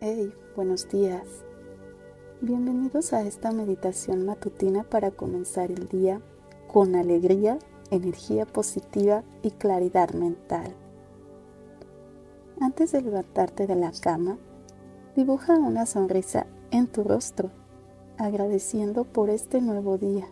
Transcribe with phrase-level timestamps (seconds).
[0.00, 1.24] Hey, buenos días.
[2.40, 6.20] Bienvenidos a esta meditación matutina para comenzar el día
[6.72, 7.58] con alegría,
[7.90, 10.72] energía positiva y claridad mental.
[12.60, 14.38] Antes de levantarte de la cama,
[15.16, 17.50] dibuja una sonrisa en tu rostro,
[18.18, 20.28] agradeciendo por este nuevo día.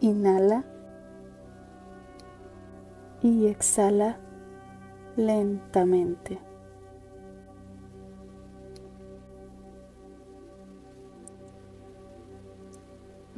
[0.00, 0.64] Inhala
[3.22, 4.18] y exhala
[5.14, 6.40] lentamente.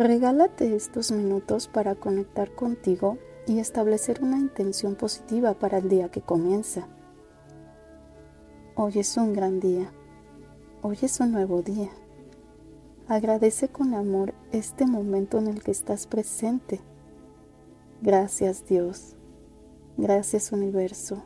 [0.05, 6.21] Regálate estos minutos para conectar contigo y establecer una intención positiva para el día que
[6.21, 6.87] comienza.
[8.75, 9.91] Hoy es un gran día.
[10.83, 11.89] Hoy es un nuevo día.
[13.09, 16.83] Agradece con amor este momento en el que estás presente.
[18.03, 19.17] Gracias Dios.
[19.97, 21.25] Gracias universo.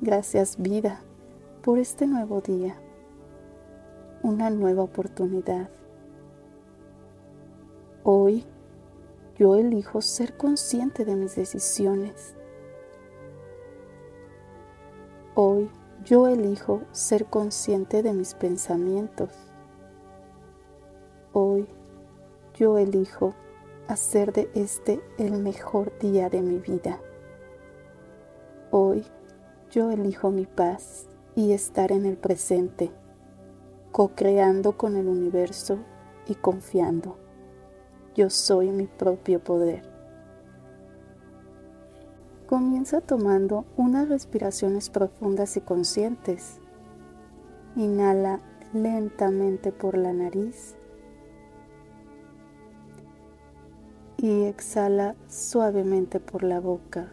[0.00, 1.00] Gracias vida
[1.64, 2.76] por este nuevo día.
[4.22, 5.68] Una nueva oportunidad
[8.08, 8.44] Hoy
[9.36, 12.36] yo elijo ser consciente de mis decisiones.
[15.34, 15.68] Hoy
[16.04, 19.30] yo elijo ser consciente de mis pensamientos.
[21.32, 21.66] Hoy
[22.54, 23.34] yo elijo
[23.88, 27.00] hacer de este el mejor día de mi vida.
[28.70, 29.04] Hoy
[29.72, 32.92] yo elijo mi paz y estar en el presente,
[33.90, 35.80] co-creando con el universo
[36.28, 37.25] y confiando.
[38.16, 39.82] Yo soy mi propio poder.
[42.46, 46.58] Comienza tomando unas respiraciones profundas y conscientes.
[47.76, 48.40] Inhala
[48.72, 50.76] lentamente por la nariz
[54.16, 57.10] y exhala suavemente por la boca.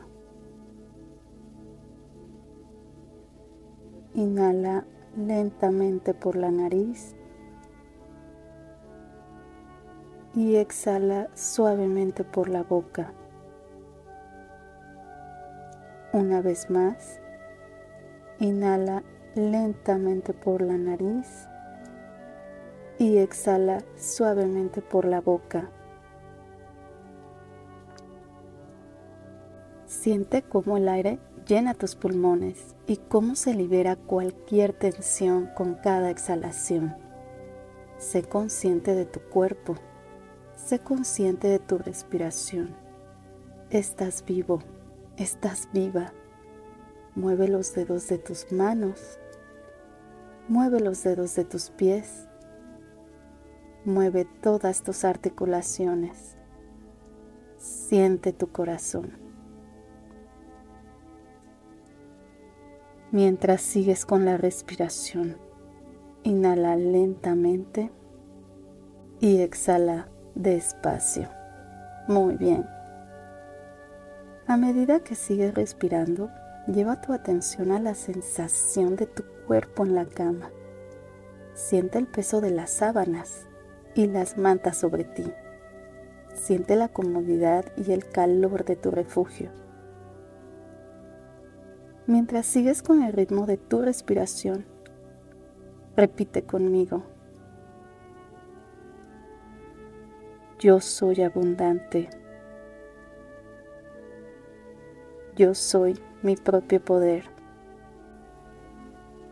[4.14, 4.86] Inhala
[5.18, 7.14] lentamente por la nariz
[10.36, 13.14] y exhala suavemente por la boca.
[16.12, 17.20] Una vez más,
[18.40, 19.04] inhala
[19.36, 21.48] lentamente por la nariz
[22.98, 25.70] y exhala suavemente por la boca.
[29.86, 36.10] Siente cómo el aire llena tus pulmones y cómo se libera cualquier tensión con cada
[36.10, 36.96] exhalación.
[37.98, 39.76] Sé consciente de tu cuerpo
[40.66, 42.74] Sé consciente de tu respiración.
[43.70, 44.60] Estás vivo,
[45.18, 46.14] estás viva.
[47.16, 49.20] Mueve los dedos de tus manos.
[50.48, 52.30] Mueve los dedos de tus pies.
[53.84, 56.38] Mueve todas tus articulaciones.
[57.58, 59.18] Siente tu corazón.
[63.12, 65.36] Mientras sigues con la respiración,
[66.24, 67.92] inhala lentamente
[69.20, 71.30] y exhala despacio.
[72.08, 72.68] Muy bien.
[74.48, 76.30] A medida que sigues respirando,
[76.68, 80.52] lleva tu atención a la sensación de tu cuerpo en la cama.
[81.54, 83.48] Siente el peso de las sábanas
[83.96, 85.32] y las mantas sobre ti.
[86.34, 89.52] Siente la comodidad y el calor de tu refugio.
[92.06, 94.66] Mientras sigues con el ritmo de tu respiración,
[95.96, 97.04] repite conmigo.
[100.64, 102.10] Yo soy abundante.
[105.36, 107.26] Yo soy mi propio poder.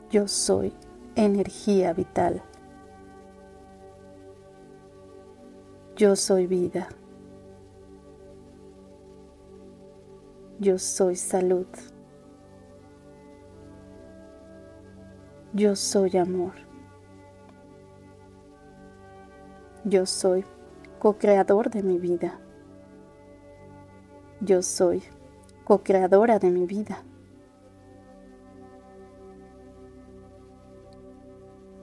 [0.10, 0.74] Yo soy
[1.16, 2.44] energía vital.
[5.96, 6.90] Yo soy vida.
[10.60, 11.68] Yo soy salud.
[15.54, 16.56] Yo soy amor.
[19.86, 20.44] Yo soy
[21.02, 22.40] co-creador de mi vida.
[24.40, 25.02] Yo soy
[25.64, 27.04] co-creadora de mi vida.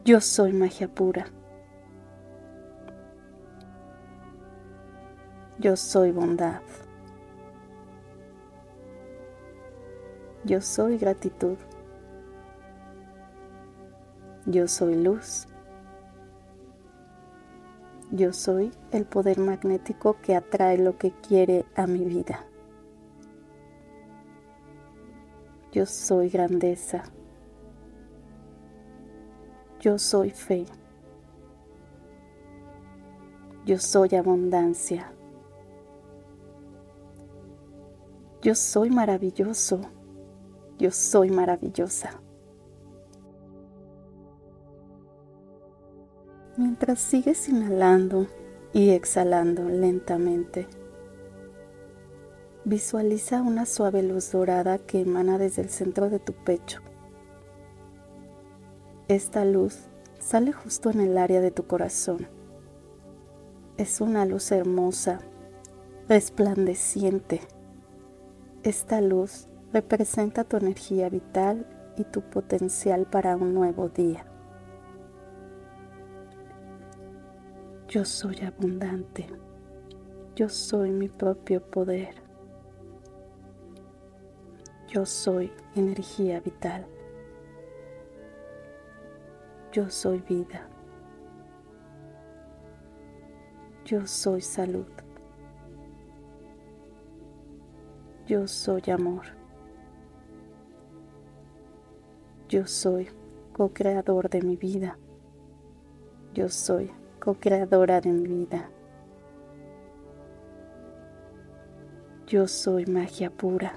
[0.04, 1.26] Yo soy magia pura.
[5.58, 6.62] Yo soy bondad.
[10.44, 11.58] Yo soy gratitud.
[14.46, 15.47] Yo soy luz.
[18.10, 22.46] Yo soy el poder magnético que atrae lo que quiere a mi vida.
[25.72, 27.04] Yo soy grandeza.
[29.78, 30.64] Yo soy fe.
[33.66, 35.12] Yo soy abundancia.
[38.40, 39.82] Yo soy maravilloso.
[40.78, 42.22] Yo soy maravillosa.
[46.58, 48.26] Mientras sigues inhalando
[48.72, 50.66] y exhalando lentamente,
[52.64, 56.80] visualiza una suave luz dorada que emana desde el centro de tu pecho.
[59.06, 59.86] Esta luz
[60.18, 62.26] sale justo en el área de tu corazón.
[63.76, 65.20] Es una luz hermosa,
[66.08, 67.40] resplandeciente.
[68.64, 74.26] Esta luz representa tu energía vital y tu potencial para un nuevo día.
[77.88, 79.26] Yo soy abundante.
[80.36, 82.16] Yo soy mi propio poder.
[84.88, 86.86] Yo soy energía vital.
[89.72, 90.68] Yo soy vida.
[93.86, 94.92] Yo soy salud.
[98.26, 99.24] Yo soy amor.
[102.50, 103.08] Yo soy
[103.54, 104.98] co-creador de mi vida.
[106.34, 106.90] Yo soy
[107.28, 108.70] co-creadora de mi vida.
[112.26, 113.74] Yo soy magia pura.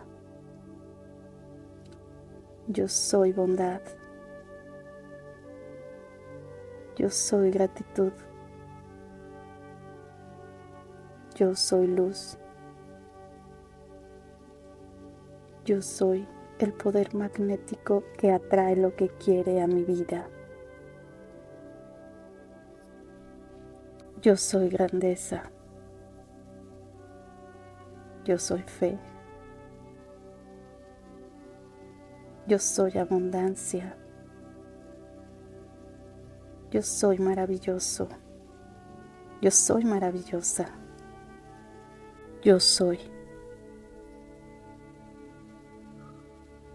[2.68, 3.82] Yo soy bondad.
[6.96, 8.14] Yo soy gratitud.
[11.36, 12.38] Yo soy luz.
[15.66, 16.26] Yo soy
[16.60, 20.30] el poder magnético que atrae lo que quiere a mi vida.
[24.22, 25.50] Yo soy grandeza.
[28.24, 29.00] Yo soy fe.
[32.48, 33.98] Yo soy abundancia.
[36.70, 38.10] Yo soy maravilloso.
[39.42, 40.70] Yo soy maravillosa.
[42.44, 43.00] Yo soy.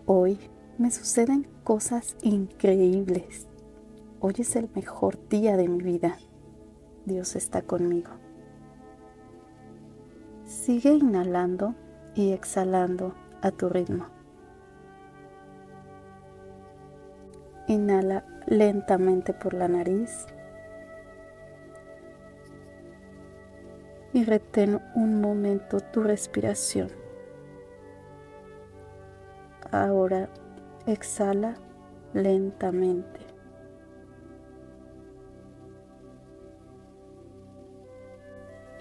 [0.05, 0.37] Hoy
[0.79, 3.47] me suceden cosas increíbles.
[4.19, 6.19] Hoy es el mejor día de mi vida.
[7.07, 8.11] Dios está conmigo.
[10.45, 11.75] Sigue inhalando
[12.17, 14.07] y exhalando a tu ritmo.
[17.69, 20.27] Inhala lentamente por la nariz
[24.13, 26.89] y retén un momento tu respiración.
[29.71, 30.29] Ahora
[30.87, 31.55] exhala
[32.13, 33.16] lentamente.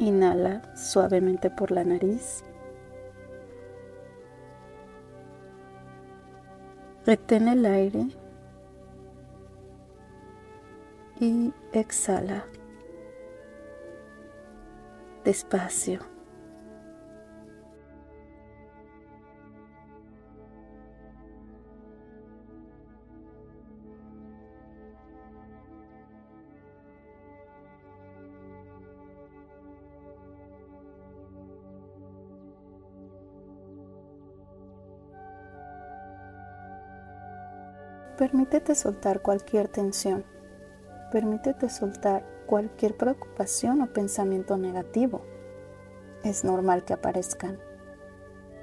[0.05, 2.43] Inhala suavemente por la nariz.
[7.07, 8.09] Retén el aire
[11.19, 12.45] y exhala
[15.23, 16.14] despacio.
[38.17, 40.23] Permítete soltar cualquier tensión.
[41.11, 45.21] Permítete soltar cualquier preocupación o pensamiento negativo.
[46.23, 47.59] Es normal que aparezcan.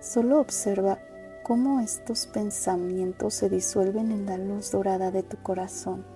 [0.01, 0.99] Solo observa
[1.43, 6.07] cómo estos pensamientos se disuelven en la luz dorada de tu corazón.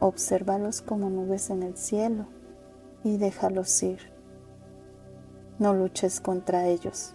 [0.00, 2.28] Obsérvalos como nubes en el cielo
[3.04, 4.10] y déjalos ir.
[5.58, 7.14] No luches contra ellos.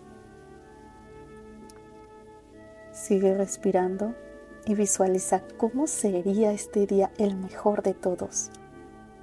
[2.92, 4.14] Sigue respirando
[4.66, 8.52] y visualiza cómo sería este día el mejor de todos,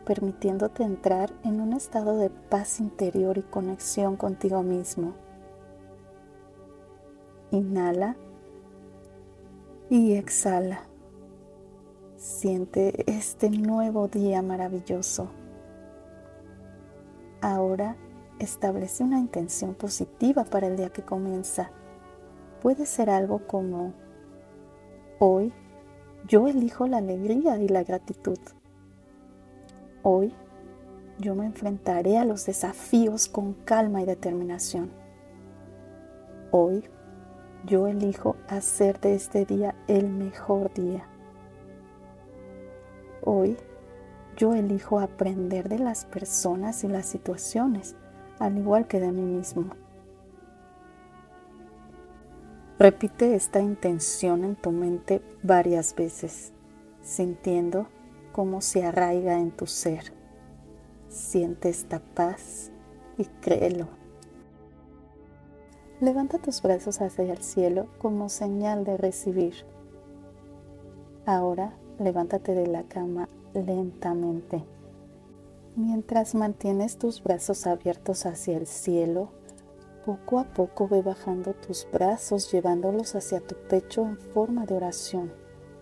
[0.04, 5.14] permitiéndote entrar en un estado de paz interior y conexión contigo mismo.
[7.50, 8.16] Inhala
[9.88, 10.82] y exhala.
[12.16, 15.28] Siente este nuevo día maravilloso.
[17.40, 17.96] Ahora
[18.40, 21.70] establece una intención positiva para el día que comienza.
[22.60, 23.94] Puede ser algo como
[25.20, 25.52] Hoy
[26.28, 28.38] yo elijo la alegría y la gratitud.
[30.04, 30.32] Hoy
[31.18, 34.90] yo me enfrentaré a los desafíos con calma y determinación.
[36.52, 36.84] Hoy
[37.66, 41.08] yo elijo hacer de este día el mejor día.
[43.24, 43.56] Hoy
[44.36, 47.96] yo elijo aprender de las personas y las situaciones,
[48.38, 49.87] al igual que de mí mismo.
[52.78, 56.52] Repite esta intención en tu mente varias veces,
[57.02, 57.88] sintiendo
[58.32, 60.12] cómo se arraiga en tu ser.
[61.08, 62.70] Siente esta paz
[63.16, 63.88] y créelo.
[66.00, 69.54] Levanta tus brazos hacia el cielo como señal de recibir.
[71.26, 74.64] Ahora levántate de la cama lentamente
[75.78, 79.30] Mientras mantienes tus brazos abiertos hacia el cielo,
[80.08, 85.30] poco a poco ve bajando tus brazos llevándolos hacia tu pecho en forma de oración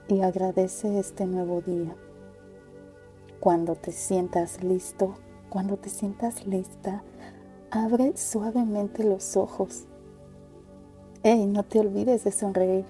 [0.08, 1.94] y agradece este nuevo día.
[3.38, 5.14] Cuando te sientas listo,
[5.48, 7.04] cuando te sientas lista,
[7.70, 9.84] abre suavemente los ojos.
[11.22, 12.84] Hey, no te olvides de sonreír.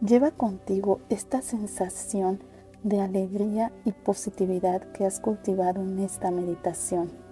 [0.00, 2.40] Lleva contigo esta sensación
[2.82, 7.25] de alegría y positividad que has cultivado en esta meditación.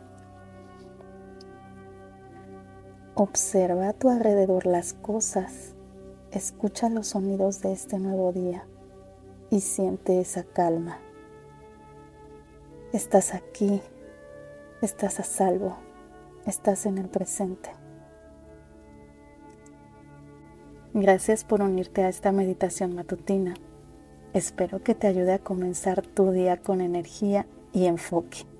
[3.16, 5.76] Observa a tu alrededor las cosas,
[6.32, 8.66] escucha los sonidos de este nuevo día
[9.50, 10.98] y siente esa calma.
[12.92, 13.80] Estás aquí,
[14.82, 15.76] estás a salvo,
[16.44, 17.70] estás en el presente.
[20.92, 23.54] Gracias por unirte a esta meditación matutina.
[24.32, 28.53] Espero que te ayude a comenzar tu día con energía y enfoque.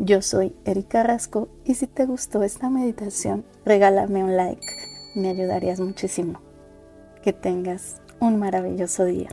[0.00, 4.64] Yo soy Erika Rasco y si te gustó esta meditación, regálame un like,
[5.16, 6.40] me ayudarías muchísimo.
[7.20, 9.30] Que tengas un maravilloso día.